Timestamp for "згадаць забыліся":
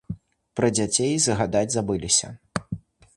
1.27-2.27